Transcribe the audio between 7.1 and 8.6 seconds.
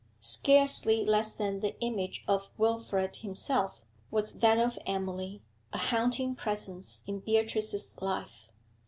Beatrice's life.